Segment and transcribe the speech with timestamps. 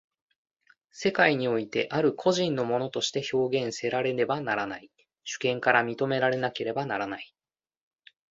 [0.89, 4.89] 世界においてある個人の物として表現せられねばならない、
[5.25, 7.31] 主権から認められなければならない。